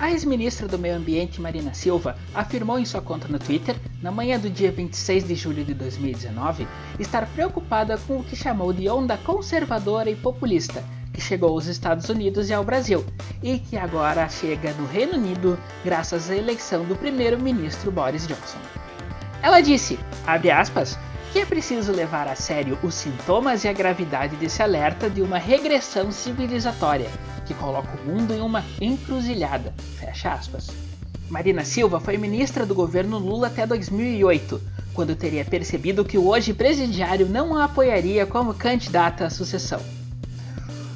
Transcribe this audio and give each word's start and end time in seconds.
A 0.00 0.12
ex-ministra 0.12 0.68
do 0.68 0.78
Meio 0.78 0.94
Ambiente 0.94 1.40
Marina 1.40 1.74
Silva 1.74 2.16
afirmou 2.32 2.78
em 2.78 2.84
sua 2.84 3.02
conta 3.02 3.26
no 3.26 3.36
Twitter, 3.36 3.74
na 4.00 4.12
manhã 4.12 4.38
do 4.38 4.48
dia 4.48 4.70
26 4.70 5.26
de 5.26 5.34
julho 5.34 5.64
de 5.64 5.74
2019, 5.74 6.68
estar 7.00 7.26
preocupada 7.26 7.98
com 8.06 8.18
o 8.18 8.22
que 8.22 8.36
chamou 8.36 8.72
de 8.72 8.88
onda 8.88 9.16
conservadora 9.16 10.08
e 10.08 10.14
populista 10.14 10.84
que 11.12 11.20
chegou 11.20 11.50
aos 11.50 11.66
Estados 11.66 12.08
Unidos 12.08 12.48
e 12.48 12.54
ao 12.54 12.62
Brasil, 12.62 13.04
e 13.42 13.58
que 13.58 13.76
agora 13.76 14.28
chega 14.28 14.72
no 14.74 14.86
Reino 14.86 15.14
Unido 15.14 15.58
graças 15.84 16.30
à 16.30 16.36
eleição 16.36 16.84
do 16.84 16.94
primeiro-ministro 16.94 17.90
Boris 17.90 18.24
Johnson. 18.24 18.58
Ela 19.42 19.60
disse, 19.60 19.98
aspas, 20.24 20.96
que 21.32 21.40
é 21.40 21.44
preciso 21.44 21.90
levar 21.90 22.28
a 22.28 22.36
sério 22.36 22.78
os 22.84 22.94
sintomas 22.94 23.64
e 23.64 23.68
a 23.68 23.72
gravidade 23.72 24.36
desse 24.36 24.62
alerta 24.62 25.10
de 25.10 25.22
uma 25.22 25.38
regressão 25.38 26.12
civilizatória 26.12 27.10
que 27.48 27.54
coloca 27.54 27.88
o 27.96 28.06
mundo 28.06 28.34
em 28.34 28.42
uma 28.42 28.62
encruzilhada. 28.78 29.72
Fecha 29.98 30.30
aspas. 30.30 30.68
Marina 31.30 31.64
Silva 31.64 31.98
foi 31.98 32.18
ministra 32.18 32.66
do 32.66 32.74
governo 32.74 33.18
Lula 33.18 33.48
até 33.48 33.66
2008, 33.66 34.60
quando 34.92 35.16
teria 35.16 35.44
percebido 35.46 36.04
que 36.04 36.18
o 36.18 36.28
hoje 36.28 36.52
presidiário 36.52 37.26
não 37.26 37.56
a 37.56 37.64
apoiaria 37.64 38.26
como 38.26 38.52
candidata 38.52 39.24
à 39.24 39.30
sucessão. 39.30 39.80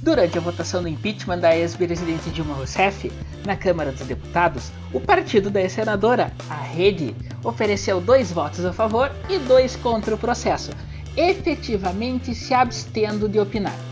Durante 0.00 0.38
a 0.38 0.40
votação 0.40 0.82
do 0.82 0.88
impeachment 0.88 1.38
da 1.38 1.54
ex-presidente 1.54 2.30
Dilma 2.30 2.54
Rousseff 2.54 3.12
na 3.44 3.56
Câmara 3.56 3.92
dos 3.92 4.06
Deputados, 4.06 4.70
o 4.92 5.00
partido 5.00 5.50
da 5.50 5.60
ex-senadora, 5.60 6.32
a 6.48 6.54
Rede, 6.54 7.14
ofereceu 7.44 8.00
dois 8.00 8.32
votos 8.32 8.64
a 8.64 8.72
favor 8.72 9.10
e 9.28 9.38
dois 9.38 9.76
contra 9.76 10.14
o 10.14 10.18
processo, 10.18 10.70
efetivamente 11.14 12.34
se 12.34 12.54
abstendo 12.54 13.28
de 13.28 13.38
opinar. 13.38 13.87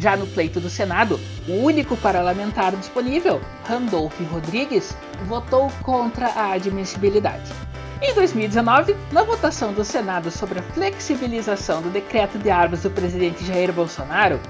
Já 0.00 0.16
no 0.16 0.26
pleito 0.26 0.58
do 0.60 0.70
Senado, 0.70 1.20
o 1.46 1.62
único 1.62 1.94
parlamentar 1.94 2.74
disponível, 2.74 3.38
Randolph 3.68 4.18
Rodrigues, 4.32 4.96
votou 5.26 5.70
contra 5.82 6.28
a 6.28 6.52
admissibilidade. 6.52 7.52
Em 8.00 8.14
2019, 8.14 8.96
na 9.12 9.24
votação 9.24 9.74
do 9.74 9.84
Senado 9.84 10.30
sobre 10.30 10.60
a 10.60 10.62
flexibilização 10.62 11.82
do 11.82 11.90
decreto 11.90 12.38
de 12.38 12.48
armas 12.48 12.82
do 12.82 12.90
presidente 12.90 13.44
Jair 13.44 13.74
Bolsonaro, 13.74 14.40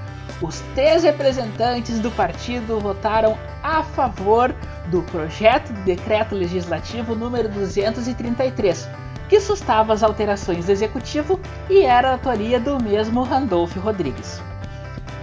os 0.41 0.61
três 0.73 1.03
representantes 1.03 1.99
do 1.99 2.09
partido 2.11 2.79
votaram 2.79 3.37
a 3.61 3.83
favor 3.83 4.55
do 4.87 5.01
projeto 5.01 5.73
de 5.73 5.81
decreto 5.81 6.33
legislativo 6.33 7.13
número 7.13 7.49
233, 7.49 8.87
que 9.27 9.41
sustava 9.41 9.91
as 9.91 10.01
alterações 10.01 10.67
do 10.67 10.71
executivo 10.71 11.37
e 11.69 11.81
era 11.81 12.07
a 12.07 12.11
autoria 12.13 12.57
do 12.57 12.81
mesmo 12.81 13.21
Randolph 13.23 13.75
Rodrigues. 13.75 14.41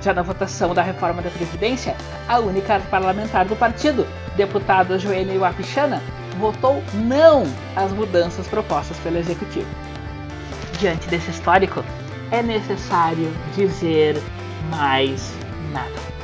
Já 0.01 0.15
na 0.15 0.23
votação 0.23 0.75
da 0.75 0.83
reforma 0.83 1.23
da 1.23 1.31
Previdência, 1.31 1.97
a 2.29 2.39
única 2.39 2.81
parlamentar 2.91 3.45
do 3.47 3.57
partido, 3.57 4.07
deputada 4.37 4.99
Joênia 4.99 5.39
Wapichana, 5.39 6.03
votou 6.39 6.83
não 6.95 7.45
às 7.75 7.93
mudanças 7.93 8.47
propostas 8.47 8.97
pelo 8.99 9.19
Executivo. 9.19 9.69
Diante 10.79 11.09
desse 11.09 11.31
histórico, 11.31 11.85
é 12.31 12.43
necessário 12.43 13.33
dizer 13.57 14.17
mais 14.71 15.33
nada. 15.73 16.18